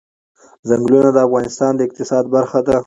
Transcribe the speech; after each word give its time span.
چنګلونه 0.67 1.09
د 1.13 1.17
افغانستان 1.27 1.71
د 1.75 1.79
اقتصاد 1.87 2.23
برخه 2.35 2.59
ده. 2.67 2.77